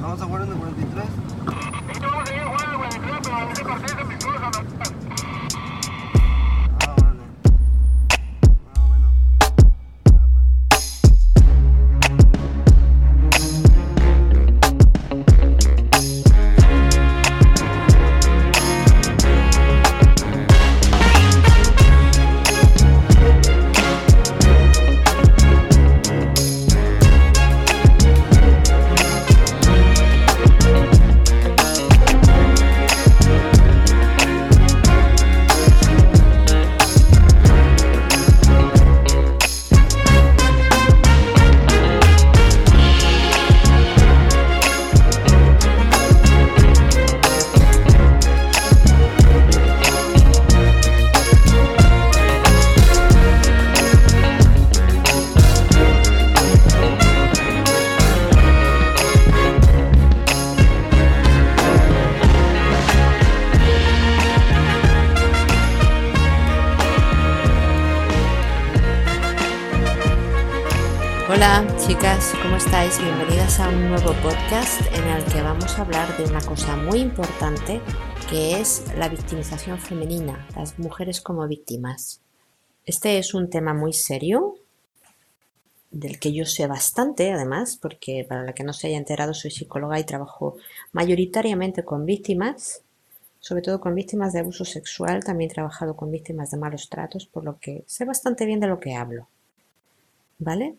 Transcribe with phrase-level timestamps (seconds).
[0.00, 1.04] Vamos a jugar en el 43.
[3.30, 3.93] Ah,
[71.46, 72.98] Hola chicas, ¿cómo estáis?
[72.98, 77.00] Bienvenidas a un nuevo podcast en el que vamos a hablar de una cosa muy
[77.00, 77.82] importante
[78.30, 82.22] que es la victimización femenina, las mujeres como víctimas.
[82.86, 84.54] Este es un tema muy serio,
[85.90, 89.50] del que yo sé bastante además, porque para la que no se haya enterado soy
[89.50, 90.56] psicóloga y trabajo
[90.92, 92.80] mayoritariamente con víctimas,
[93.40, 97.26] sobre todo con víctimas de abuso sexual, también he trabajado con víctimas de malos tratos,
[97.26, 99.28] por lo que sé bastante bien de lo que hablo.
[100.38, 100.78] ¿Vale?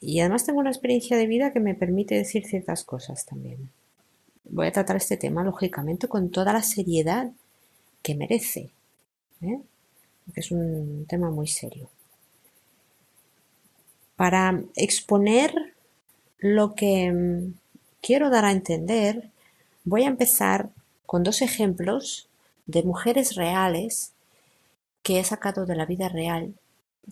[0.00, 3.70] Y además tengo una experiencia de vida que me permite decir ciertas cosas también.
[4.44, 7.30] Voy a tratar este tema, lógicamente, con toda la seriedad
[8.02, 8.70] que merece,
[9.42, 9.60] ¿eh?
[10.24, 11.88] porque es un tema muy serio.
[14.16, 15.74] Para exponer
[16.38, 17.54] lo que mm,
[18.00, 19.30] quiero dar a entender,
[19.84, 20.70] voy a empezar
[21.04, 22.28] con dos ejemplos
[22.66, 24.12] de mujeres reales
[25.02, 26.54] que he sacado de la vida real,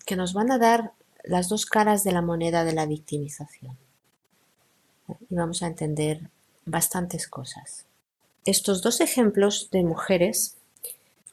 [0.06, 0.92] que nos van a dar
[1.24, 3.76] las dos caras de la moneda de la victimización.
[5.30, 6.30] Y vamos a entender
[6.64, 7.86] bastantes cosas.
[8.44, 10.56] Estos dos ejemplos de mujeres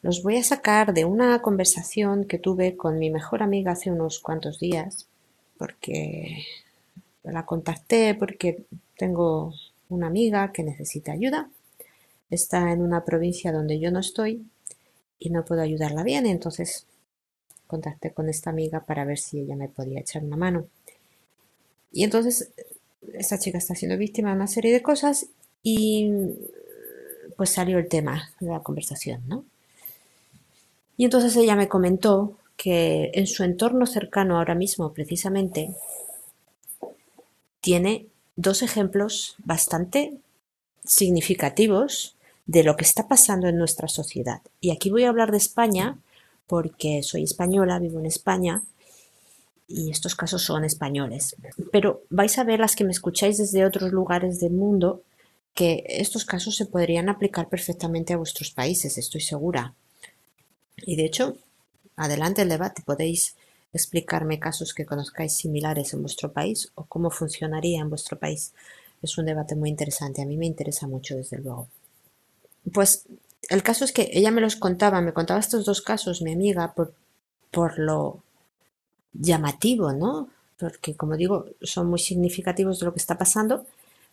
[0.02, 4.20] los voy a sacar de una conversación que tuve con mi mejor amiga hace unos
[4.20, 5.08] cuantos días,
[5.58, 6.46] porque
[7.24, 8.66] la contacté porque
[8.98, 9.54] tengo
[9.90, 11.50] una amiga que necesita ayuda.
[12.30, 14.46] Está en una provincia donde yo no estoy
[15.20, 16.86] y no puedo ayudarla bien, entonces
[17.68, 20.68] contacté con esta amiga para ver si ella me podía echar una mano.
[21.92, 22.52] Y entonces
[23.14, 25.28] esta chica está siendo víctima de una serie de cosas
[25.64, 26.12] y
[27.38, 29.46] pues salió el tema de la conversación, ¿no?
[30.98, 35.76] Y entonces ella me comentó que en su entorno cercano ahora mismo, precisamente,
[37.60, 40.14] tiene dos ejemplos bastante
[40.86, 42.16] significativos
[42.46, 44.42] de lo que está pasando en nuestra sociedad.
[44.62, 45.98] Y aquí voy a hablar de España
[46.48, 48.62] porque soy española, vivo en España
[49.68, 51.36] y estos casos son españoles.
[51.72, 55.02] Pero vais a ver las que me escucháis desde otros lugares del mundo
[55.54, 59.74] que estos casos se podrían aplicar perfectamente a vuestros países, estoy segura.
[60.86, 61.38] Y de hecho,
[61.96, 63.36] adelante el debate, podéis
[63.74, 68.54] explicarme casos que conozcáis similares en vuestro país o cómo funcionaría en vuestro país.
[69.02, 71.68] Es un debate muy interesante, a mí me interesa mucho, desde luego.
[72.74, 73.06] Pues
[73.50, 76.74] el caso es que ella me los contaba, me contaba estos dos casos, mi amiga,
[76.74, 76.94] por,
[77.52, 78.24] por lo
[79.14, 80.30] llamativo, ¿no?
[80.58, 83.66] Porque, como digo, son muy significativos de lo que está pasando,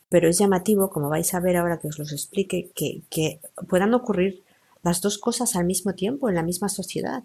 [0.09, 3.95] pero es llamativo, como vais a ver ahora que os los explique, que, que puedan
[3.95, 4.43] ocurrir
[4.83, 7.23] las dos cosas al mismo tiempo en la misma sociedad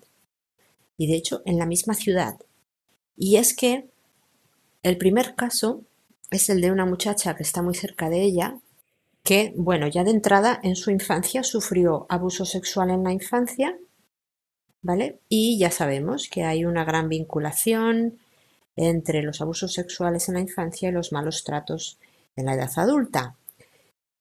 [0.98, 2.38] y, de hecho, en la misma ciudad.
[3.16, 3.90] Y es que
[4.84, 5.82] el primer caso
[6.32, 8.60] es el de una muchacha que está muy cerca de ella,
[9.28, 13.78] que, bueno, ya de entrada en su infancia sufrió abuso sexual en la infancia,
[14.82, 15.20] ¿vale?
[15.28, 18.20] Y ya sabemos que hay una gran vinculación
[18.78, 22.00] entre los abusos sexuales en la infancia y los malos tratos
[22.38, 23.36] en la edad adulta.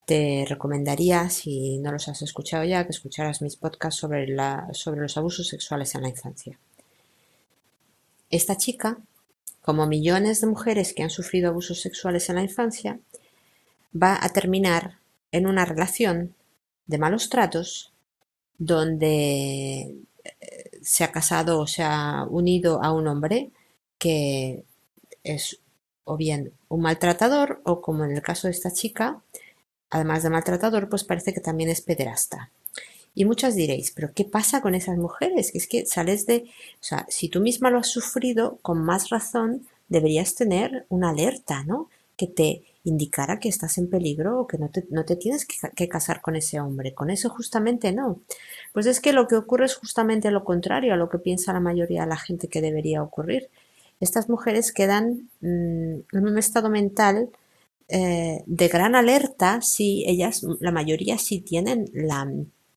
[0.07, 5.03] Te recomendaría, si no los has escuchado ya, que escucharas mis podcasts sobre, la, sobre
[5.03, 6.59] los abusos sexuales en la infancia.
[8.29, 8.99] Esta chica,
[9.63, 12.99] como millones de mujeres que han sufrido abusos sexuales en la infancia,
[13.95, 14.99] va a terminar
[15.33, 16.35] en una relación
[16.87, 17.93] de malos tratos
[18.59, 19.95] donde
[20.25, 23.51] eh, se ha casado o se ha unido a un hombre
[23.99, 24.65] que
[25.25, 25.59] es
[26.05, 29.21] o bien un maltratador o como en el caso de esta chica,
[29.91, 32.51] además de maltratador, pues parece que también es pederasta.
[33.15, 35.51] Y muchas diréis, pero ¿qué pasa con esas mujeres?
[35.51, 36.45] Que es que sales de,
[36.81, 41.65] o sea, si tú misma lo has sufrido, con más razón deberías tener una alerta,
[41.65, 41.89] ¿no?
[42.17, 45.89] Que te indicara que estás en peligro o que no te, no te tienes que,
[45.89, 46.95] casar con ese hombre.
[46.95, 48.21] Con eso justamente no.
[48.73, 51.61] Pues es que lo que ocurre es justamente lo contrario a lo que piensa la
[51.61, 53.51] mayoría de la gente que debería ocurrir.
[54.01, 57.31] Estas mujeres quedan mm, en un estado mental
[57.89, 62.29] eh, de gran alerta si ellas, la mayoría sí tienen la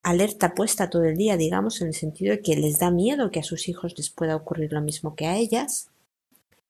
[0.03, 3.39] alerta puesta todo el día, digamos, en el sentido de que les da miedo que
[3.39, 5.88] a sus hijos les pueda ocurrir lo mismo que a ellas,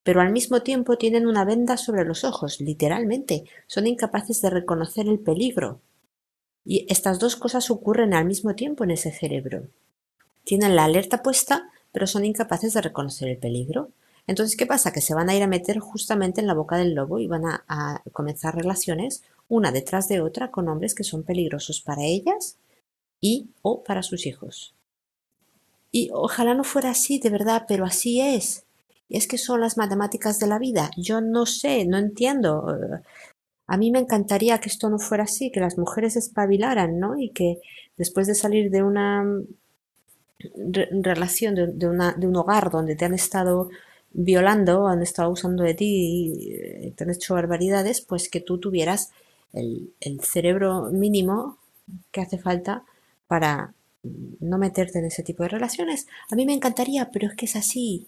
[0.03, 5.07] pero al mismo tiempo tienen una venda sobre los ojos, literalmente, son incapaces de reconocer
[5.07, 5.81] el peligro.
[6.65, 9.67] Y estas dos cosas ocurren al mismo tiempo en ese cerebro.
[10.43, 13.91] Tienen la alerta puesta, pero son incapaces de reconocer el peligro.
[14.27, 14.91] Entonces, ¿qué pasa?
[14.93, 17.45] Que se van a ir a meter justamente en la boca del lobo y van
[17.45, 22.57] a, a comenzar relaciones una detrás de otra con hombres que son peligrosos para ellas
[23.19, 24.75] y o para sus hijos.
[25.91, 28.65] Y ojalá no fuera así, de verdad, pero así es.
[29.09, 30.91] Es que son las matemáticas de la vida.
[30.97, 32.65] Yo no sé, no entiendo.
[33.67, 37.17] A mí me encantaría que esto no fuera así, que las mujeres espabilaran, ¿no?
[37.17, 37.61] Y que
[37.95, 39.23] después de salir de una
[40.73, 43.69] re- relación, de, de una, de un hogar donde te han estado
[44.11, 46.33] violando, han estado abusando de ti
[46.85, 49.11] y te han hecho barbaridades, pues que tú tuvieras
[49.53, 51.57] el, el cerebro mínimo
[52.11, 52.83] que hace falta
[53.27, 53.73] para
[54.39, 56.07] no meterte en ese tipo de relaciones.
[56.31, 58.07] A mí me encantaría, pero es que es así,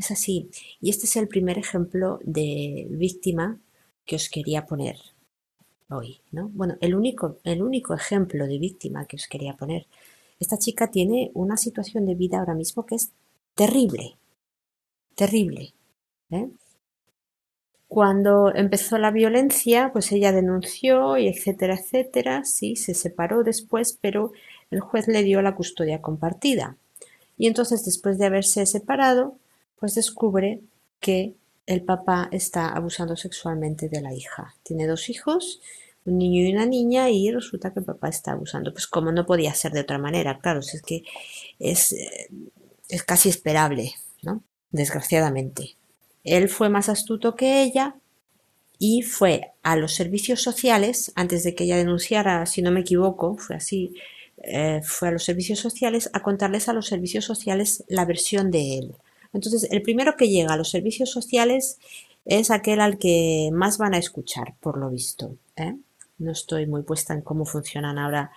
[0.00, 0.50] es así.
[0.80, 3.58] Y este es el primer ejemplo de víctima
[4.04, 4.96] que os quería poner
[5.88, 6.48] hoy, ¿no?
[6.48, 9.86] Bueno, el único, el único ejemplo de víctima que os quería poner.
[10.38, 13.12] Esta chica tiene una situación de vida ahora mismo que es
[13.54, 14.16] terrible,
[15.14, 15.74] terrible.
[16.30, 16.48] ¿eh?
[17.88, 22.44] Cuando empezó la violencia, pues ella denunció y etcétera, etcétera.
[22.44, 24.32] Sí, se separó después, pero
[24.70, 26.76] el juez le dio la custodia compartida.
[27.36, 29.39] Y entonces, después de haberse separado,
[29.80, 30.60] pues descubre
[31.00, 31.34] que
[31.66, 34.54] el papá está abusando sexualmente de la hija.
[34.62, 35.60] Tiene dos hijos,
[36.04, 38.72] un niño y una niña, y resulta que el papá está abusando.
[38.72, 41.02] Pues como no podía ser de otra manera, claro, es que
[41.58, 42.28] es, eh,
[42.88, 43.92] es casi esperable,
[44.22, 44.44] ¿no?
[44.70, 45.76] Desgraciadamente.
[46.24, 47.96] Él fue más astuto que ella
[48.78, 53.36] y fue a los servicios sociales, antes de que ella denunciara, si no me equivoco,
[53.36, 53.94] fue así,
[54.38, 58.78] eh, fue a los servicios sociales a contarles a los servicios sociales la versión de
[58.78, 58.94] él.
[59.32, 61.78] Entonces, el primero que llega a los servicios sociales
[62.24, 65.36] es aquel al que más van a escuchar, por lo visto.
[65.56, 65.74] ¿eh?
[66.18, 68.32] No estoy muy puesta en cómo funcionan ahora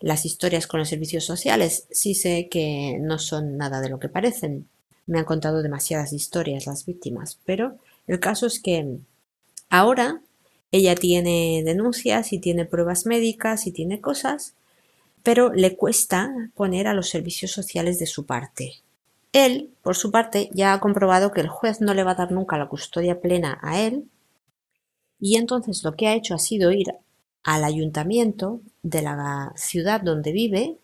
[0.00, 1.86] las historias con los servicios sociales.
[1.90, 4.68] Sí sé que no son nada de lo que parecen.
[5.06, 7.76] Me han contado demasiadas historias las víctimas, pero
[8.06, 8.98] el caso es que
[9.68, 10.20] ahora
[10.72, 14.54] ella tiene denuncias y tiene pruebas médicas y tiene cosas,
[15.22, 18.82] pero le cuesta poner a los servicios sociales de su parte.
[19.36, 22.32] Él, por su parte, ya ha comprobado que el juez no le va a dar
[22.32, 24.08] nunca la custodia plena a él
[25.20, 26.94] y entonces lo que ha hecho ha sido ir
[27.42, 30.78] al ayuntamiento de la ciudad donde vive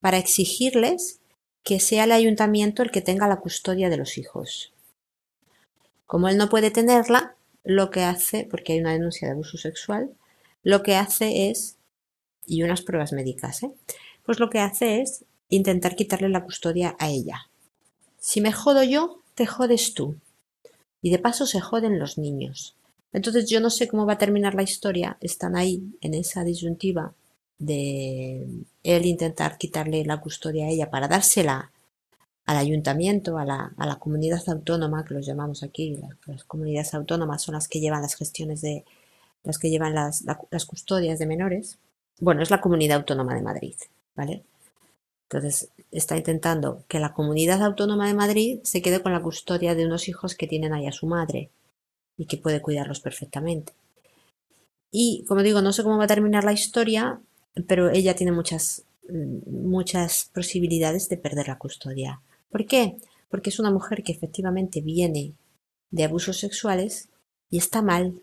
[0.00, 1.20] para exigirles
[1.62, 4.72] que sea el ayuntamiento el que tenga la custodia de los hijos.
[6.06, 10.10] Como él no puede tenerla, lo que hace, porque hay una denuncia de abuso sexual,
[10.62, 11.76] lo que hace es,
[12.46, 13.72] y unas pruebas médicas, ¿eh?
[14.24, 17.50] pues lo que hace es intentar quitarle la custodia a ella.
[18.24, 20.16] Si me jodo yo, te jodes tú.
[21.02, 22.74] Y de paso se joden los niños.
[23.12, 25.18] Entonces yo no sé cómo va a terminar la historia.
[25.20, 27.12] Están ahí en esa disyuntiva
[27.58, 28.46] de
[28.82, 31.70] él intentar quitarle la custodia a ella para dársela
[32.46, 37.68] al ayuntamiento, a la, comunidad autónoma, que los llamamos aquí, las, comunidades autónomas son las
[37.68, 38.86] que llevan las gestiones de,
[39.42, 41.78] las que llevan las, la, las custodias de menores.
[42.20, 43.76] Bueno, es la comunidad autónoma de Madrid,
[44.16, 44.44] ¿vale?
[45.34, 49.84] Entonces está intentando que la comunidad autónoma de Madrid se quede con la custodia de
[49.84, 51.50] unos hijos que tienen ahí a su madre
[52.16, 53.72] y que puede cuidarlos perfectamente.
[54.92, 57.20] Y como digo, no sé cómo va a terminar la historia,
[57.66, 62.20] pero ella tiene muchas, muchas posibilidades de perder la custodia.
[62.48, 62.94] ¿Por qué?
[63.28, 65.32] Porque es una mujer que efectivamente viene
[65.90, 67.08] de abusos sexuales
[67.50, 68.22] y está mal.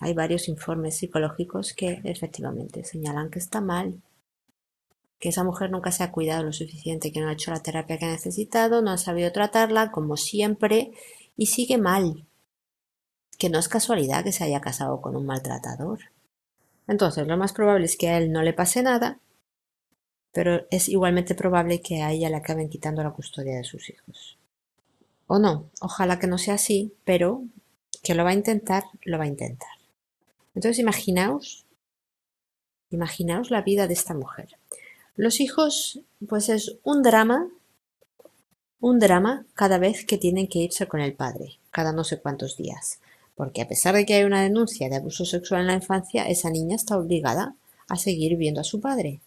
[0.00, 4.00] Hay varios informes psicológicos que efectivamente señalan que está mal,
[5.20, 7.98] que esa mujer nunca se ha cuidado lo suficiente, que no ha hecho la terapia
[7.98, 10.92] que ha necesitado, no ha sabido tratarla como siempre
[11.36, 12.26] y sigue mal.
[13.38, 16.00] Que no es casualidad que se haya casado con un maltratador.
[16.88, 19.20] Entonces, lo más probable es que a él no le pase nada,
[20.32, 24.38] pero es igualmente probable que a ella le acaben quitando la custodia de sus hijos.
[25.26, 27.44] O no, ojalá que no sea así, pero
[28.02, 29.68] que lo va a intentar, lo va a intentar.
[30.54, 31.66] Entonces, imaginaos,
[32.88, 34.56] imaginaos la vida de esta mujer.
[35.20, 37.46] Los hijos, pues es un drama
[38.80, 42.56] un drama cada vez que tienen que irse con el padre, cada no sé cuántos
[42.56, 43.00] días.
[43.34, 46.48] Porque a pesar de que hay una denuncia de abuso sexual en la infancia, esa
[46.48, 47.54] niña está obligada
[47.86, 49.20] a seguir viendo a su padre.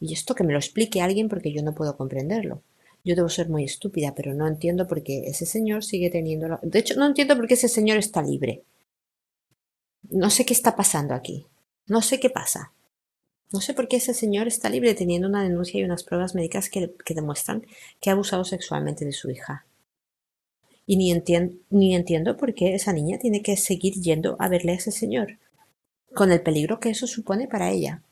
[0.00, 2.62] Y esto que me lo explique alguien porque yo no puedo comprenderlo.
[3.04, 6.58] Yo debo ser muy estúpida, pero no entiendo por qué ese señor sigue teniendo...
[6.62, 8.64] De hecho, no entiendo por qué ese señor está libre.
[10.10, 11.46] No sé qué está pasando aquí.
[11.86, 12.72] No sé qué pasa.
[13.52, 16.70] No sé por qué ese señor está libre teniendo una denuncia y unas pruebas médicas
[16.70, 17.66] que, que demuestran
[18.00, 19.66] que ha abusado sexualmente de su hija.
[20.86, 21.12] Y ni,
[21.70, 25.38] ni entiendo por qué esa niña tiene que seguir yendo a verle a ese señor,
[26.14, 28.02] con el peligro que eso supone para ella.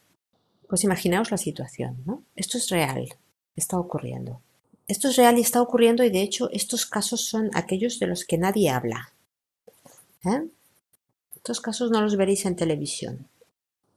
[0.69, 2.23] Pues imaginaos la situación, ¿no?
[2.37, 3.09] Esto es real,
[3.57, 4.41] está ocurriendo.
[4.87, 8.25] Esto es real y está ocurriendo y de hecho estos casos son aquellos de los
[8.25, 9.13] que nadie habla.
[10.25, 10.49] ¿Eh?
[11.37, 13.29] Estos casos no los veréis en televisión.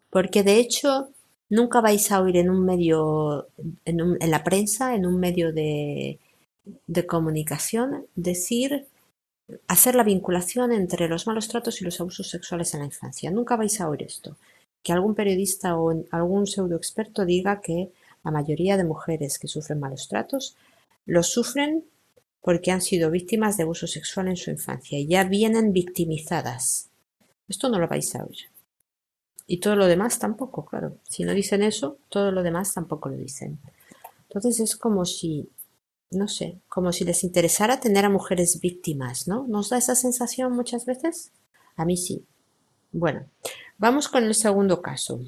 [0.10, 1.10] Porque de hecho
[1.52, 3.48] nunca vais a oír en un medio,
[3.86, 6.18] en, la prensa, en un medio de,
[6.88, 8.88] de comunicación, decir,
[9.68, 13.30] hacer la vinculación entre los malos tratos y los abusos sexuales en la infancia.
[13.30, 14.38] Nunca vais a oír esto
[14.84, 17.92] que algún periodista o algún pseudo experto diga que
[18.24, 20.56] la mayoría de mujeres que sufren malos tratos
[21.06, 21.84] los sufren
[22.42, 26.90] porque han sido víctimas de abuso sexual en su infancia y ya vienen victimizadas.
[27.48, 28.50] Esto no lo vais a oír.
[29.52, 30.98] Y todo lo demás tampoco, claro.
[31.04, 33.60] Si no dicen eso, todo lo demás tampoco lo dicen.
[34.28, 35.50] Entonces es como si,
[36.12, 39.46] no sé, como si les interesara tener a mujeres víctimas, ¿no?
[39.48, 41.32] ¿Nos da esa sensación muchas veces?
[41.76, 42.24] A mí sí.
[42.94, 43.26] Bueno,
[43.82, 45.22] Vamos con el segundo caso.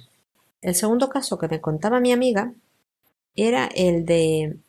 [0.61, 2.53] El segundo caso que me contaba mi amiga
[3.35, 4.59] era el de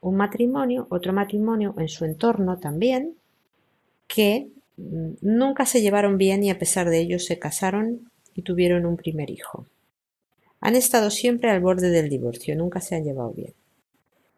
[0.00, 3.14] un matrimonio, otro matrimonio en su entorno también,
[4.06, 4.48] que
[5.20, 9.30] nunca se llevaron bien y a pesar de ello se casaron y tuvieron un primer
[9.30, 9.66] hijo.
[10.60, 13.54] Han estado siempre al borde del divorcio, nunca se han llevado bien.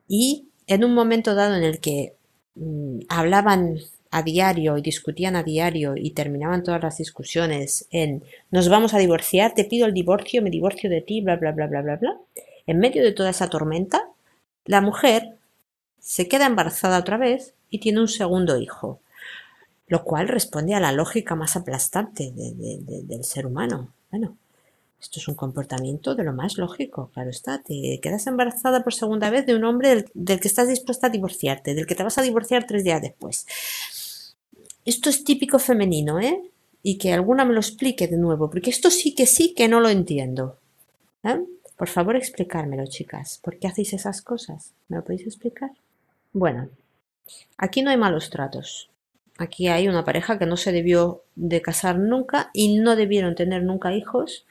[0.08, 2.14] Y en un momento dado en el que
[2.54, 3.78] mmm, hablaban
[4.11, 8.99] a diario y discutían a diario y terminaban todas las discusiones en nos vamos a
[8.99, 12.20] divorciar, te pido el divorcio, me divorcio de ti, bla, bla, bla, bla, bla, bla.
[12.66, 14.08] En medio de toda esa tormenta,
[14.66, 15.38] la mujer
[15.99, 19.00] se queda embarazada otra vez y tiene un segundo hijo,
[19.88, 23.92] lo cual responde a la lógica más aplastante de, de, de, del ser humano.
[24.10, 24.36] Bueno,
[25.00, 27.62] esto es un comportamiento de lo más lógico, claro está.
[27.62, 31.10] Te quedas embarazada por segunda vez de un hombre del, del, que estás dispuesta a
[31.10, 33.46] divorciarte, del que te vas a divorciar tres días después.
[34.84, 36.40] Esto es típico femenino, ¿eh?
[36.84, 39.80] Y que alguna me lo explique de nuevo, porque esto sí que sí que no
[39.80, 40.58] lo entiendo.
[41.24, 41.44] ¿Eh?
[41.76, 43.40] Por favor, explicármelo, chicas.
[43.42, 44.72] ¿Por qué hacéis esas cosas?
[44.88, 45.70] ¿Me lo podéis explicar?
[46.32, 46.68] Bueno,
[47.56, 48.88] aquí no hay malos tratos.
[49.42, 53.64] Aquí hay una pareja que no se debió de casar nunca y no debieron tener
[53.64, 54.46] nunca hijos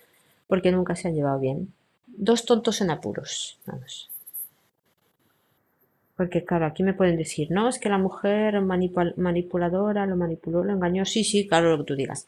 [0.48, 1.74] porque nunca se han llevado bien.
[2.07, 3.57] Dos tontos en apuros.
[3.65, 4.10] Vamos.
[6.17, 10.62] Porque claro, aquí me pueden decir, no, es que la mujer manipul manipuladora lo manipuló,
[10.65, 11.05] lo engañó.
[11.05, 12.25] Sí, sí, claro, lo que tú digas.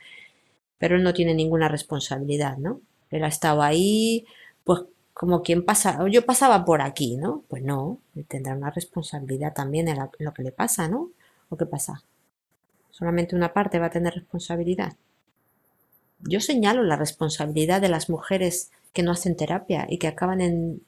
[0.78, 2.80] Pero él no tiene ninguna responsabilidad, ¿no?
[3.12, 4.26] Él ha estado ahí,
[4.64, 7.44] pues como quien pasa, yo pasaba por aquí, ¿no?
[7.50, 11.10] Pues no, él tendrá una responsabilidad también en, en lo que le pasa, ¿no?
[11.50, 12.04] ¿O qué pasa?
[12.94, 14.94] Solamente una parte va a tener responsabilidad.
[16.22, 20.82] Yo señalo la responsabilidad de las mujeres que no hacen terapia y que acaban en,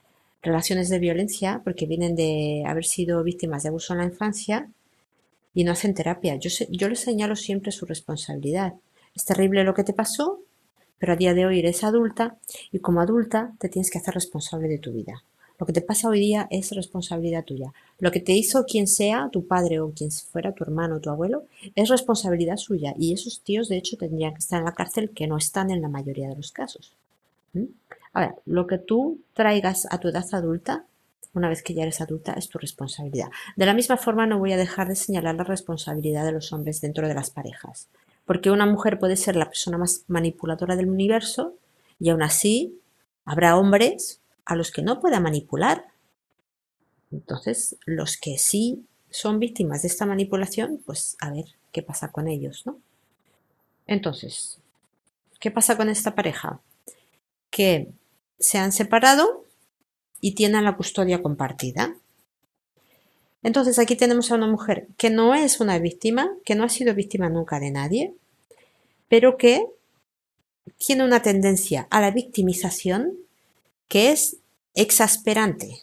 [0.45, 4.69] relaciones de violencia porque vienen de haber sido víctimas de abuso en la infancia
[5.53, 6.35] y no hacen terapia.
[6.35, 8.75] Yo, yo les señalo siempre su responsabilidad.
[9.15, 10.41] Es terrible lo que te pasó,
[10.99, 12.37] pero a día de hoy eres adulta
[12.71, 15.23] y como adulta te tienes que hacer responsable de tu vida.
[15.57, 17.73] Lo que te pasa hoy día es responsabilidad tuya.
[17.99, 21.09] Lo que te hizo quien sea, tu padre o quien fuera tu hermano o tu
[21.09, 21.45] abuelo,
[21.75, 22.93] es responsabilidad suya.
[22.97, 25.81] Y esos tíos, de hecho, tendrían que estar en la cárcel, que no están en
[25.81, 26.93] la mayoría de los casos.
[27.53, 27.65] ¿Mm?
[28.13, 30.85] A ver, lo que tú traigas a tu edad adulta,
[31.33, 33.29] una vez que ya eres adulta, es tu responsabilidad.
[33.55, 36.81] De la misma forma, no voy a dejar de señalar la responsabilidad de los hombres
[36.81, 37.87] dentro de las parejas.
[38.25, 41.53] Porque una mujer puede ser la persona más manipuladora del universo
[41.99, 42.79] y aún así
[43.25, 45.85] habrá hombres a los que no pueda manipular.
[47.11, 52.27] Entonces, los que sí son víctimas de esta manipulación, pues a ver qué pasa con
[52.27, 52.79] ellos, ¿no?
[53.87, 54.59] Entonces,
[55.39, 56.59] ¿qué pasa con esta pareja?
[57.49, 57.91] Que
[58.39, 59.45] se han separado
[60.21, 61.95] y tienen la custodia compartida.
[63.43, 66.95] Entonces aquí tenemos a una mujer que no es una víctima, que no ha sido
[66.95, 68.15] víctima nunca de nadie,
[69.07, 69.67] pero que
[70.77, 73.24] tiene una tendencia a la victimización
[73.87, 74.37] que es
[74.73, 75.79] exasperante,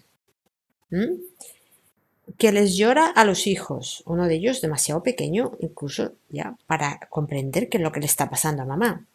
[2.38, 7.68] que les llora a los hijos, uno de ellos demasiado pequeño, incluso ya para comprender
[7.68, 9.06] qué es lo que le está pasando a mamá.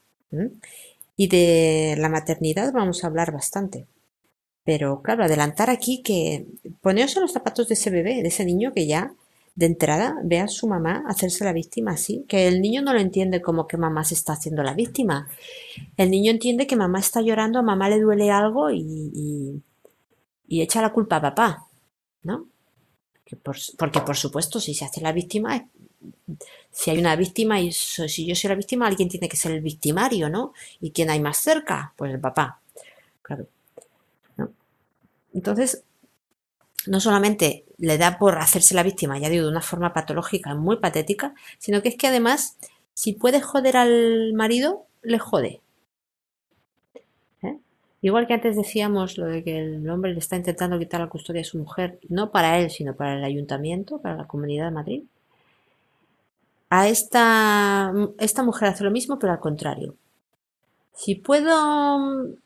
[1.16, 3.86] Y de la maternidad vamos a hablar bastante.
[4.64, 6.46] Pero claro, adelantar aquí que
[6.82, 9.14] poneos en los zapatos de ese bebé, de ese niño que ya
[9.58, 13.00] de entrada ve a su mamá hacerse la víctima así, que el niño no lo
[13.02, 15.28] entiende como que mamá se está haciendo la víctima.
[15.98, 18.82] El niño entiende que mamá está llorando, a mamá le duele algo y,
[19.14, 19.64] y,
[20.48, 21.68] y echa la culpa a papá,
[22.24, 22.48] ¿no?
[23.26, 25.68] Que por- porque por supuesto, si se hace la víctima,
[26.72, 29.62] si hay una víctima y si yo soy la víctima, alguien tiene que ser el
[29.62, 30.54] victimario, ¿no?
[30.80, 31.94] ¿Y quién hay más cerca?
[31.98, 32.62] Pues el papá,
[33.22, 33.48] claro.
[35.34, 35.84] Entonces,
[36.88, 40.78] no solamente le da por hacerse la víctima, ya digo, de una forma patológica, muy
[40.78, 42.58] patética, sino que es que además,
[42.94, 45.62] si puede joder al marido, le jode.
[47.44, 47.58] ¿eh?
[48.02, 51.42] Igual que antes decíamos lo de que el hombre le está intentando quitar la custodia
[51.42, 55.04] a su mujer, no para él, sino para el ayuntamiento, para la Comunidad de Madrid.
[56.70, 59.96] A esta, esta mujer hace lo mismo, pero al contrario.
[60.98, 62.00] Si puedo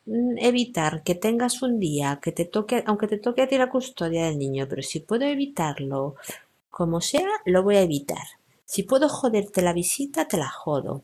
[0.06, 3.70] mm, evitar que tengas un día que te toque, aunque te toque a ti la
[3.70, 6.16] custodia del niño, pero si puedo evitarlo
[6.70, 8.26] como sea, lo voy a evitar.
[8.66, 11.04] Si puedo joderte la visita, te la jodo.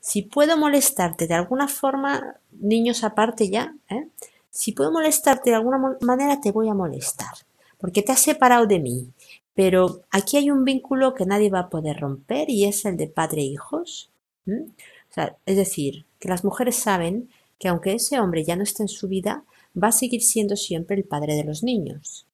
[0.00, 4.08] Si puedo molestarte de alguna forma, niños aparte ya, ¿eh?
[4.50, 7.34] si puedo molestarte de alguna manera, te voy a molestar,
[7.78, 9.08] porque te has separado de mí.
[9.54, 13.06] Pero aquí hay un vínculo que nadie va a poder romper y es el de
[13.06, 14.10] padre e hijos.
[14.46, 18.82] O sea, es decir, que las mujeres saben que aunque ese hombre ya no esté
[18.82, 19.44] en su vida,
[19.80, 22.26] va a seguir siendo siempre el padre de los niños.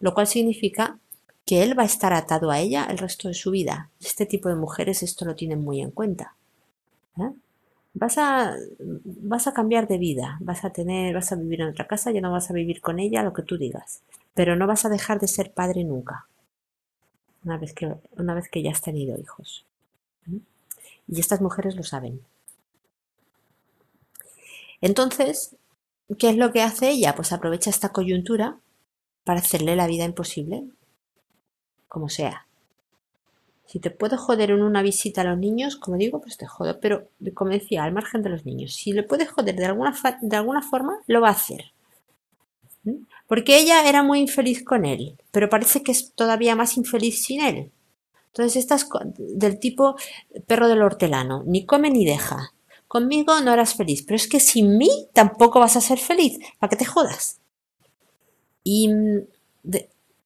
[0.00, 0.98] Lo cual significa
[1.44, 3.90] que él va a estar atado a ella el resto de su vida.
[4.00, 6.36] Este tipo de mujeres esto lo tienen muy en cuenta.
[7.18, 7.30] ¿eh?
[7.94, 11.86] Vas a, vas a cambiar de vida, vas a tener, vas a vivir en otra
[11.86, 14.00] casa, ya no vas a vivir con ella, lo que tú digas,
[14.34, 16.26] pero no vas a dejar de ser padre nunca,
[17.44, 19.66] una vez que, una vez que ya has tenido hijos.
[20.26, 20.38] ¿eh?
[21.06, 22.22] Y estas mujeres lo saben.
[24.82, 25.56] Entonces,
[26.18, 27.14] ¿qué es lo que hace ella?
[27.14, 28.58] Pues aprovecha esta coyuntura
[29.24, 30.64] para hacerle la vida imposible,
[31.88, 32.46] como sea.
[33.66, 36.78] Si te puedo joder en una visita a los niños, como digo, pues te jodo,
[36.80, 40.36] pero como decía, al margen de los niños, si le puedes joder de alguna, de
[40.36, 41.72] alguna forma, lo va a hacer.
[42.82, 43.06] ¿Mm?
[43.28, 47.40] Porque ella era muy infeliz con él, pero parece que es todavía más infeliz sin
[47.40, 47.70] él.
[48.26, 49.94] Entonces, estas del tipo
[50.46, 52.52] perro del hortelano, ni come ni deja.
[52.92, 56.68] Conmigo no eras feliz, pero es que sin mí tampoco vas a ser feliz, para
[56.68, 57.40] que te jodas.
[58.64, 59.20] Y mm,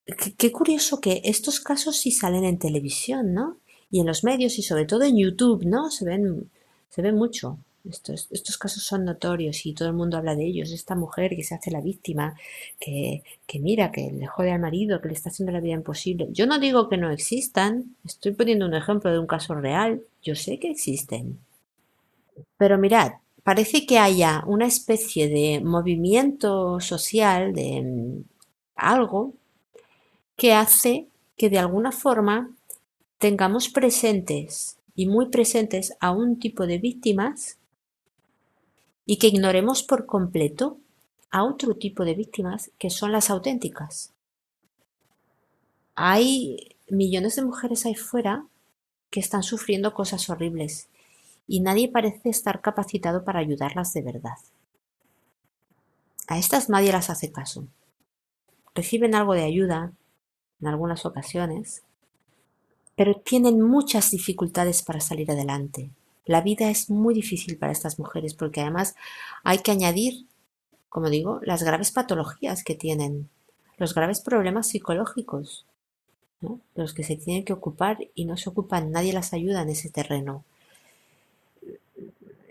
[0.05, 3.55] qué, qué curioso que estos casos sí salen en televisión, ¿no?
[3.89, 5.89] Y en los medios y sobre todo en YouTube, ¿no?
[5.91, 6.51] Se ven,
[6.89, 7.57] se ven mucho.
[7.89, 10.71] Estos, estos casos son notorios y todo el mundo habla de ellos.
[10.71, 12.35] Esta mujer que se hace la víctima,
[12.81, 16.27] que, que mira, que le jode al marido, que le está haciendo la vida imposible.
[16.31, 20.01] Yo no digo que no existan, estoy poniendo un ejemplo de un caso real.
[20.21, 21.39] Yo sé que existen.
[22.57, 28.23] Pero mirad, parece que haya una especie de movimiento social, de mm,
[28.75, 29.33] algo,
[30.35, 32.51] que hace que de alguna forma
[33.17, 37.57] tengamos presentes y muy presentes a un tipo de víctimas
[39.05, 40.77] y que ignoremos por completo
[41.31, 44.13] a otro tipo de víctimas que son las auténticas.
[45.95, 48.45] Hay millones de mujeres ahí fuera
[49.09, 50.89] que están sufriendo cosas horribles
[51.47, 54.37] y nadie parece estar capacitado para ayudarlas de verdad.
[56.27, 57.67] A estas nadie las hace caso.
[58.75, 59.93] Reciben algo de ayuda
[60.61, 61.83] en algunas ocasiones,
[62.95, 65.91] pero tienen muchas dificultades para salir adelante.
[66.25, 68.95] La vida es muy difícil para estas mujeres porque además
[69.43, 70.27] hay que añadir,
[70.89, 73.29] como digo, las graves patologías que tienen,
[73.77, 75.65] los graves problemas psicológicos,
[76.75, 79.89] los que se tienen que ocupar y no se ocupan, nadie las ayuda en ese
[79.89, 80.43] terreno.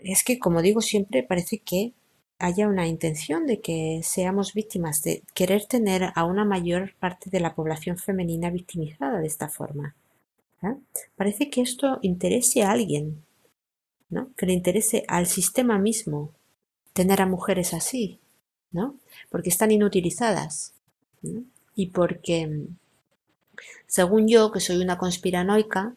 [0.07, 1.91] Es que, como digo siempre, parece que
[2.39, 7.41] haya una intención de que seamos víctimas, de querer tener a una mayor parte de
[7.41, 9.95] la población femenina victimizada de esta forma.
[10.63, 10.75] ¿eh?
[11.17, 13.25] Parece que esto interese a alguien,
[14.09, 14.29] ¿no?
[14.37, 16.31] Que le interese al sistema mismo
[16.93, 18.19] tener a mujeres así,
[18.71, 18.95] ¿no?
[19.29, 20.73] Porque están inutilizadas.
[21.75, 22.67] Y porque,
[23.87, 25.95] según yo, que soy una conspiranoica,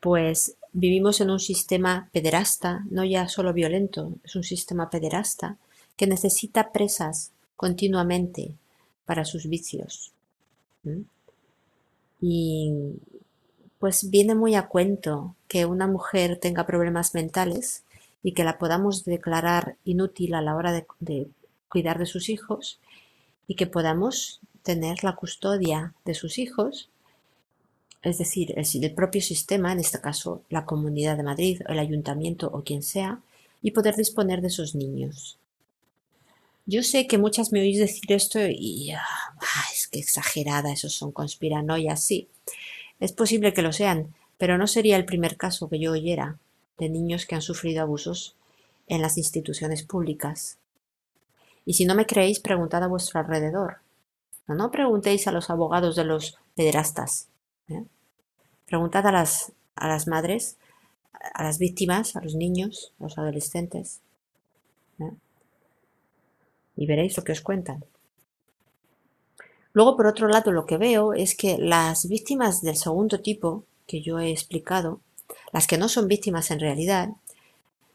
[0.00, 5.56] pues vivimos en un sistema pederasta, no ya solo violento, es un sistema pederasta
[5.96, 8.52] que necesita presas continuamente
[9.06, 10.12] para sus vicios.
[12.20, 12.74] Y
[13.78, 17.82] pues viene muy a cuento que una mujer tenga problemas mentales
[18.22, 21.26] y que la podamos declarar inútil a la hora de
[21.70, 22.80] cuidar de sus hijos
[23.46, 26.90] y que podamos tener la custodia de sus hijos
[28.06, 32.62] es decir, el, propio sistema, en este caso la Comunidad de Madrid, el Ayuntamiento o
[32.62, 33.20] quien sea,
[33.62, 35.38] y poder disponer de esos niños.
[36.66, 41.10] Yo sé que muchas me oís decir esto y ah, es que exagerada, esos son
[41.10, 42.28] conspiranoias, sí.
[43.00, 46.38] Es posible que lo sean, pero no sería el primer caso que yo oyera
[46.78, 48.36] de niños que han sufrido abusos
[48.86, 50.58] en las instituciones públicas.
[51.64, 53.78] Y si no me creéis, preguntad a vuestro alrededor.
[54.46, 57.28] No, no preguntéis a los abogados de los pederastas.
[57.68, 57.82] ¿eh?
[58.66, 60.58] Preguntad a las, a las madres,
[61.34, 64.00] a las víctimas, a los niños, a los adolescentes.
[66.76, 67.84] Y veréis lo que os cuentan.
[69.72, 74.02] Luego, por otro lado, lo que veo es que las víctimas del segundo tipo, que
[74.02, 75.00] yo he explicado,
[75.52, 77.10] las que no son víctimas en realidad,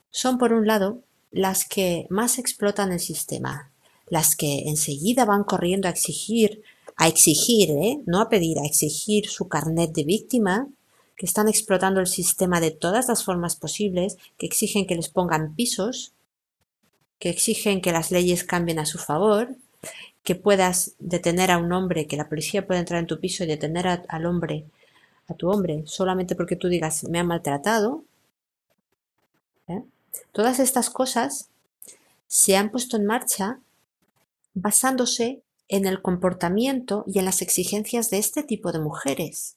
[0.10, 1.00] son por un lado
[1.32, 3.72] las que más explotan el sistema,
[4.08, 6.64] las que enseguida van corriendo a exigir,
[7.02, 8.00] a exigir, ¿eh?
[8.06, 10.68] no a pedir, a exigir su carnet de víctima,
[11.16, 15.56] que están explotando el sistema de todas las formas posibles, que exigen que les pongan
[15.56, 16.14] pisos,
[17.18, 19.56] que exigen que las leyes cambien a su favor,
[20.22, 23.48] que puedas detener a un hombre, que la policía pueda entrar en tu piso y
[23.48, 24.66] detener al hombre
[25.28, 28.04] a tu hombre solamente porque tú digas me ha maltratado.
[29.68, 29.82] ¿eh?
[30.34, 31.50] Todas estas cosas
[32.28, 33.60] se han puesto en marcha
[34.54, 39.56] basándose en el comportamiento y en las exigencias de este tipo de mujeres,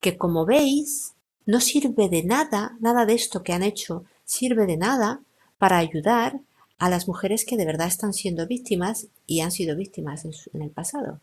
[0.00, 4.76] que como veis no sirve de nada, nada de esto que han hecho sirve de
[4.76, 5.20] nada
[5.58, 6.40] para ayudar
[6.78, 10.70] a las mujeres que de verdad están siendo víctimas y han sido víctimas en, el
[10.70, 11.20] pasado,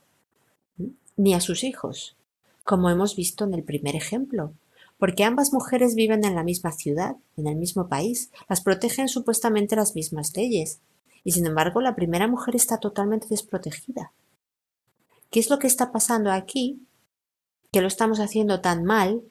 [1.16, 2.18] ni a sus hijos
[2.70, 4.54] como hemos visto en el primer ejemplo,
[5.00, 9.76] porque ambas mujeres viven en la misma ciudad, en el mismo país, las protegen supuestamente
[9.76, 10.80] las mismas leyes,
[11.24, 14.12] y sin embargo la primera mujer está totalmente desprotegida.
[15.30, 16.82] ¿Qué es lo que está pasando aquí?
[17.72, 19.22] Que lo estamos haciendo tan mal,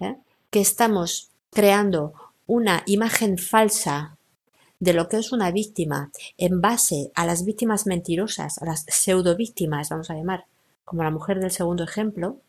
[0.00, 0.16] ¿eh?
[0.50, 2.14] que estamos creando
[2.46, 4.16] una imagen falsa
[4.80, 9.36] de lo que es una víctima en base a las víctimas mentirosas, a las pseudo
[9.36, 10.46] víctimas, vamos a llamar,
[10.84, 12.40] como la mujer del segundo ejemplo,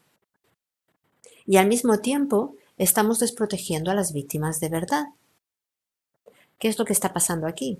[1.45, 5.07] y al mismo tiempo estamos desprotegiendo a las víctimas de verdad.
[6.59, 7.79] ¿Qué es lo que está pasando aquí?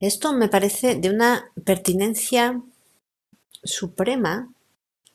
[0.00, 2.62] Esto me parece de una pertinencia
[3.64, 4.52] suprema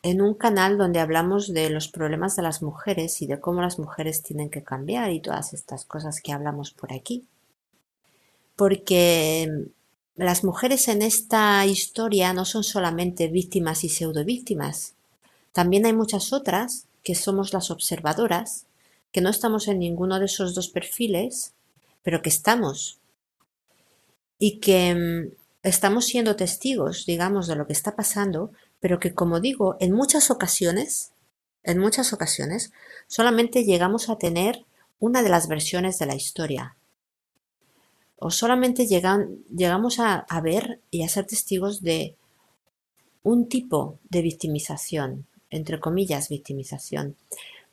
[0.04, 3.78] en un canal donde hablamos de los problemas de las mujeres y de cómo las
[3.78, 7.26] mujeres tienen que cambiar y todas estas cosas que hablamos por aquí.
[8.56, 9.68] Porque
[10.16, 14.96] las mujeres en esta historia no son solamente víctimas y pseudo víctimas,
[15.54, 18.66] también hay muchas otras, que somos las observadoras,
[19.12, 21.54] que no estamos en ninguno de esos dos perfiles,
[22.04, 23.01] pero que estamos.
[24.44, 29.40] Y que mm, estamos siendo testigos, digamos, de lo que está pasando, pero que, como
[29.40, 31.12] digo, en muchas ocasiones,
[31.64, 32.74] en muchas ocasiones,
[33.06, 34.66] solamente llegamos a tener
[35.00, 36.76] una de las versiones de la historia.
[38.18, 42.16] O solamente llegamos a, a ver y a ser testigos de
[43.22, 47.16] un tipo de victimización, entre comillas, victimización.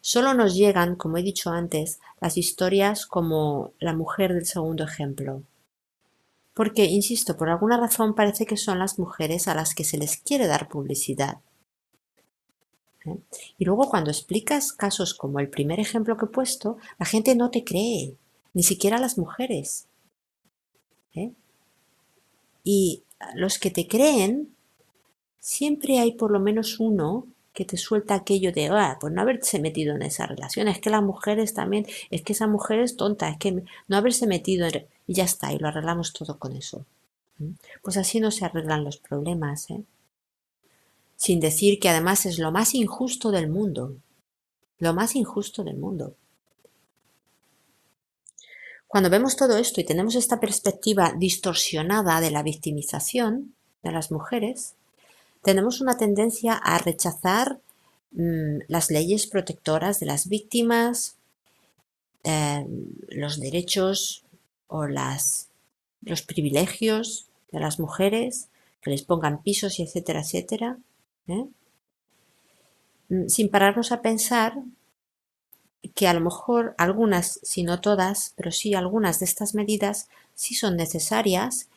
[0.03, 5.43] Solo nos llegan, como he dicho antes, las historias como la mujer del segundo ejemplo.
[6.59, 10.17] Porque, insisto, por alguna razón parece que son las mujeres a las que se les
[10.17, 11.39] quiere dar publicidad.
[13.05, 13.17] ¿Eh?
[13.59, 17.53] Y luego cuando explicas casos como el primer ejemplo que he puesto, la gente no
[17.53, 18.17] te cree,
[18.55, 19.87] ni siquiera las mujeres.
[21.15, 21.31] ¿Eh?
[22.65, 23.05] Y
[23.37, 24.53] los que te creen,
[25.39, 29.59] siempre hay por lo menos uno que te suelta aquello de, ah, pues no haberse
[29.59, 33.29] metido en esa relación, es que las mujeres también, es que esa mujer es tonta,
[33.29, 34.87] es que no haberse metido en...
[35.09, 36.87] y ya está, y lo arreglamos todo con eso.
[37.39, 37.55] ¿Mm?
[37.83, 39.83] Pues así no se arreglan los problemas, ¿eh?
[41.17, 43.97] Sin decir que además es lo más injusto del mundo,
[44.79, 46.15] lo más injusto del mundo.
[48.87, 54.77] Cuando vemos todo esto y tenemos esta perspectiva distorsionada de la victimización de las mujeres,
[55.43, 57.61] tenemos una tendencia a rechazar
[58.13, 61.17] mm, las leyes protectoras de las víctimas,
[62.25, 64.25] em, los derechos
[64.67, 65.49] o las,
[66.03, 68.49] los privilegios de las mujeres,
[68.81, 70.79] que les pongan pisos y etcétera, etcétera,
[71.27, 71.47] ¿eh?
[73.09, 74.55] mm, sin pararnos a pensar
[75.95, 80.55] que a lo mejor algunas, si no todas, pero sí algunas de estas medidas sí
[80.55, 81.69] son necesarias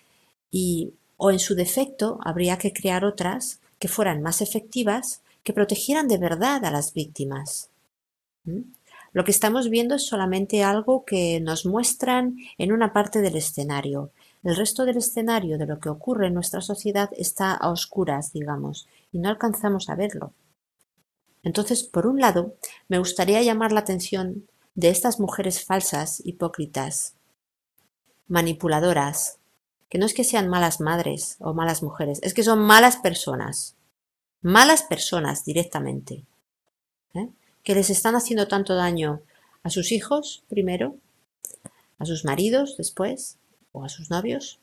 [0.50, 0.94] y
[1.24, 6.18] o en su defecto habría que crear otras que fueran más efectivas, que protegieran de
[6.18, 7.70] verdad a las víctimas.
[8.44, 8.62] ¿Mm?
[9.14, 14.10] Lo que estamos viendo es solamente algo que nos muestran en una parte del escenario.
[14.44, 18.88] El resto del escenario de lo que ocurre en nuestra sociedad está a oscuras, digamos,
[19.12, 20.34] y no alcanzamos a verlo.
[21.44, 22.56] Entonces, por un lado,
[22.88, 27.14] me gustaría llamar la atención de estas mujeres falsas, hipócritas,
[28.28, 29.38] manipuladoras,
[29.92, 33.76] que no es que sean malas madres o malas mujeres, es que son malas personas.
[34.42, 36.24] Malas personas directamente.
[37.14, 37.28] ¿eh?
[37.62, 39.22] Que les están haciendo tanto daño
[39.64, 40.96] a sus hijos primero,
[42.00, 43.38] a sus maridos después,
[43.74, 44.60] o a sus novios,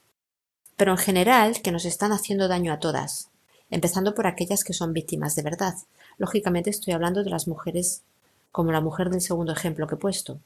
[0.79, 3.29] pero en general que nos están haciendo daño a todas,
[3.69, 5.75] empezando por aquellas que son víctimas de verdad.
[6.17, 8.03] Lógicamente estoy hablando de las mujeres
[8.51, 10.41] como la mujer del segundo ejemplo que he puesto.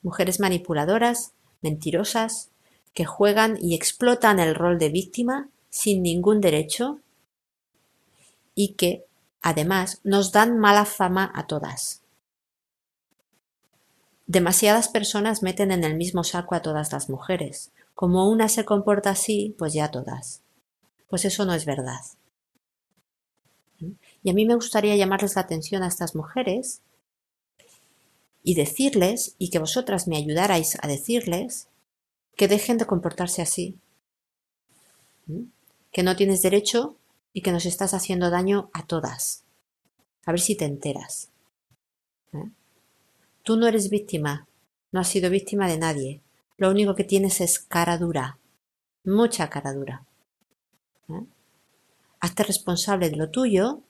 [0.00, 2.48] Mujeres manipuladoras, mentirosas,
[2.94, 7.00] que juegan y explotan el rol de víctima sin ningún derecho
[8.54, 9.06] y que,
[9.40, 12.02] además, nos dan mala fama a todas.
[14.26, 17.72] Demasiadas personas meten en el mismo saco a todas las mujeres.
[17.94, 20.42] Como una se comporta así, pues ya todas.
[21.08, 22.00] Pues eso no es verdad.
[24.22, 26.82] Y a mí me gustaría llamarles la atención a estas mujeres
[28.42, 31.68] y decirles, y que vosotras me ayudarais a decirles,
[32.42, 33.78] que dejen de comportarse así.
[35.92, 36.96] Que no tienes derecho
[37.32, 39.44] y que nos estás haciendo daño a todas.
[40.26, 41.30] A ver si te enteras.
[42.32, 42.50] ¿Eh?
[43.44, 44.48] Tú no eres víctima,
[44.90, 46.20] no has sido víctima de nadie.
[46.56, 48.38] Lo único que tienes es cara dura,
[49.04, 50.04] mucha cara dura.
[51.10, 51.24] ¿Eh?
[52.18, 53.82] Hazte responsable de lo tuyo,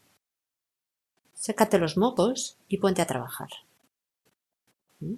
[1.32, 3.48] sécate los mocos y ponte a trabajar.
[5.00, 5.16] ¿Eh?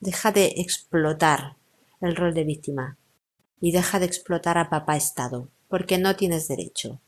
[0.00, 1.56] Deja de explotar
[2.06, 2.96] el rol de víctima
[3.60, 7.00] y deja de explotar a papá Estado, porque no tienes derecho.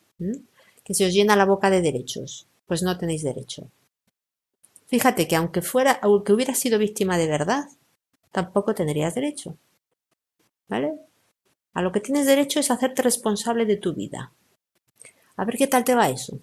[0.85, 3.71] Que se os llena la boca de derechos, pues no tenéis derecho.
[4.87, 7.65] Fíjate que aunque fuera, aunque hubieras sido víctima de verdad,
[8.33, 9.57] tampoco tendrías derecho.
[10.69, 10.95] ¿Vale?
[11.75, 14.33] A lo que tienes derecho es hacerte responsable de tu vida.
[15.37, 16.41] A ver qué tal te va eso.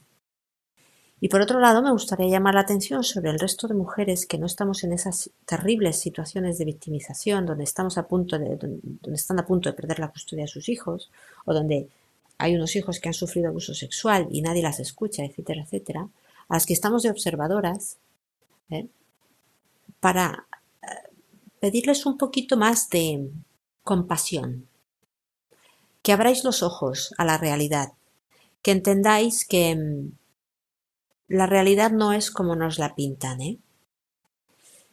[1.24, 4.38] Y por otro lado, me gustaría llamar la atención sobre el resto de mujeres que
[4.38, 9.40] no estamos en esas terribles situaciones de victimización, donde estamos a punto de, donde están
[9.40, 11.10] a punto de perder la custodia de sus hijos,
[11.46, 11.88] o donde
[12.38, 16.10] hay unos hijos que han sufrido abuso sexual y nadie las escucha, etcétera, etcétera,
[16.50, 18.00] a las que estamos de observadoras,
[18.70, 18.88] ¿eh?
[20.02, 20.46] para
[20.82, 20.88] eh,
[21.62, 23.30] pedirles un poquito más de
[23.86, 24.68] compasión,
[26.02, 27.94] que abráis los ojos a la realidad,
[28.62, 30.23] que entendáis que mm,
[31.34, 33.58] la realidad no es como nos la pintan, ¿eh?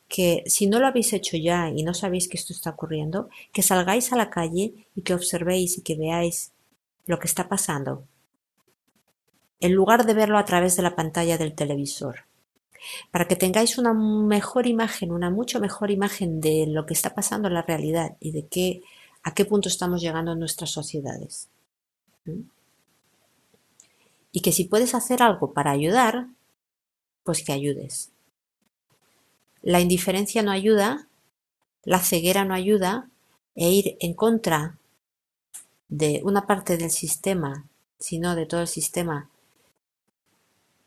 [0.08, 3.62] que si no lo habéis hecho ya y no sabéis que esto está ocurriendo, que
[3.62, 6.52] salgáis a la calle y que observéis y que veáis
[7.04, 8.04] lo que está pasando,
[9.60, 12.24] en lugar de verlo a través de la pantalla del televisor
[13.10, 17.48] para que tengáis una mejor imagen, una mucho mejor imagen de lo que está pasando
[17.48, 18.80] en la realidad y de qué,
[19.22, 21.50] a qué punto estamos llegando en nuestras sociedades.
[24.32, 26.28] Y que si puedes hacer algo para ayudar,
[27.24, 28.10] pues que ayudes.
[29.62, 31.08] La indiferencia no ayuda,
[31.84, 33.08] la ceguera no ayuda,
[33.54, 34.78] e ir en contra
[35.88, 37.66] de una parte del sistema,
[37.98, 39.28] sino de todo el sistema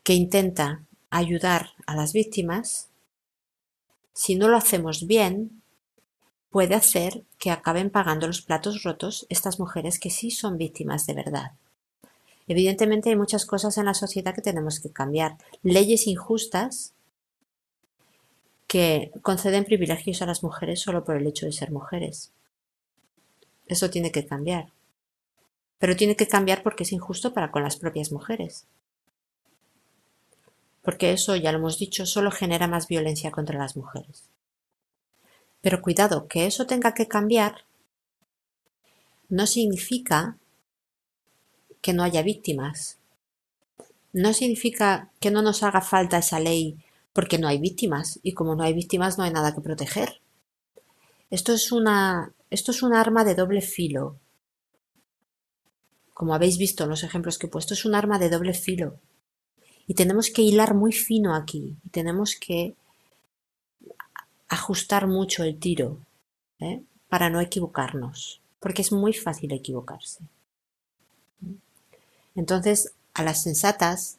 [0.02, 2.88] que intenta ayudar a las víctimas,
[4.12, 5.62] si no lo hacemos bien,
[6.50, 11.14] puede hacer que acaben pagando los platos rotos estas mujeres que sí son víctimas de
[11.14, 11.52] verdad.
[12.46, 15.36] Evidentemente hay muchas cosas en la sociedad que tenemos que cambiar.
[15.62, 16.94] Leyes injustas
[18.66, 22.32] que conceden privilegios a las mujeres solo por el hecho de ser mujeres.
[23.66, 24.72] Eso tiene que cambiar.
[25.78, 28.66] Pero tiene que cambiar porque es injusto para con las propias mujeres
[30.84, 34.28] porque eso, ya lo hemos dicho, solo genera más violencia contra las mujeres.
[35.62, 37.64] Pero cuidado, que eso tenga que cambiar
[39.30, 40.36] no significa
[41.84, 42.96] que no haya víctimas.
[44.14, 46.78] No significa que no nos haga falta esa ley
[47.12, 50.22] porque no hay víctimas y como no hay víctimas no hay nada que proteger.
[51.28, 54.16] Esto es una, esto es un arma de doble filo.
[56.14, 58.98] Como habéis visto en los ejemplos que he puesto, es un arma de doble filo.
[59.86, 61.76] Y tenemos que hilar muy fino aquí.
[61.84, 62.76] Y tenemos que
[64.48, 65.98] ajustar mucho el tiro
[66.60, 66.82] ¿eh?
[67.10, 68.40] para no equivocarnos.
[68.58, 70.24] Porque es muy fácil equivocarse.
[72.34, 74.18] Entonces, a las sensatas,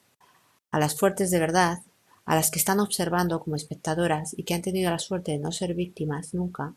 [0.72, 1.80] a las fuertes de verdad,
[2.26, 5.52] a las que están observando como espectadoras y que han tenido la suerte de no
[5.52, 6.74] ser víctimas nunca,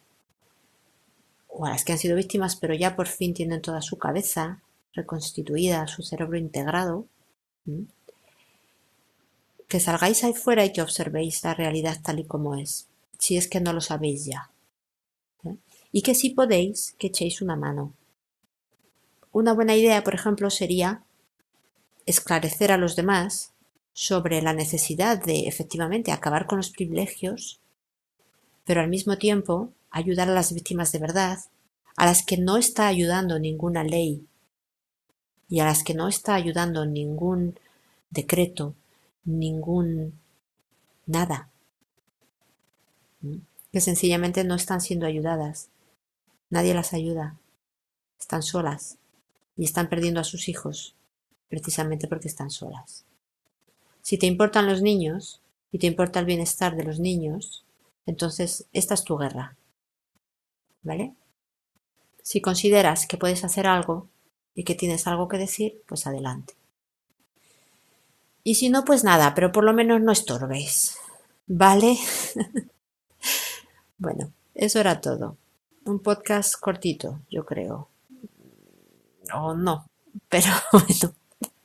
[1.48, 4.62] o a las que han sido víctimas pero ya por fin tienen toda su cabeza
[4.92, 7.06] reconstituida, su cerebro integrado,
[9.68, 13.48] que salgáis ahí fuera y que observéis la realidad tal y como es, si es
[13.48, 14.50] que no lo sabéis ya.
[15.44, 15.56] ¿eh?
[15.92, 17.92] Y que si podéis, que echéis una mano.
[19.30, 21.02] Una buena idea, por ejemplo, sería
[22.08, 23.52] esclarecer a los demás
[23.92, 27.60] sobre la necesidad de efectivamente acabar con los privilegios,
[28.64, 31.38] pero al mismo tiempo ayudar a las víctimas de verdad
[31.96, 34.24] a las que no está ayudando ninguna ley
[35.48, 37.58] y a las que no está ayudando ningún
[38.10, 38.74] decreto,
[39.24, 40.14] ningún
[41.06, 41.50] nada,
[43.72, 45.68] que sencillamente no están siendo ayudadas.
[46.50, 47.36] Nadie las ayuda.
[48.20, 48.96] Están solas
[49.56, 50.94] y están perdiendo a sus hijos
[51.48, 53.04] precisamente porque están solas.
[54.02, 55.40] Si te importan los niños
[55.72, 57.64] y te importa el bienestar de los niños,
[58.06, 59.56] entonces esta es tu guerra.
[60.82, 61.14] ¿Vale?
[62.22, 64.08] Si consideras que puedes hacer algo
[64.54, 66.54] y que tienes algo que decir, pues adelante.
[68.44, 70.96] Y si no, pues nada, pero por lo menos no estorbéis.
[71.46, 71.98] ¿Vale?
[73.98, 75.36] bueno, eso era todo.
[75.84, 77.88] Un podcast cortito, yo creo.
[79.34, 79.86] O no,
[80.28, 81.14] pero bueno,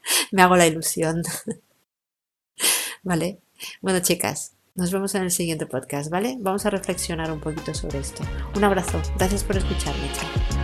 [0.32, 1.22] me hago la ilusión.
[3.04, 3.42] ¿Vale?
[3.82, 6.38] Bueno, chicas, nos vemos en el siguiente podcast, ¿vale?
[6.40, 8.24] Vamos a reflexionar un poquito sobre esto.
[8.56, 9.02] Un abrazo.
[9.18, 10.10] Gracias por escucharme.
[10.14, 10.63] Chao.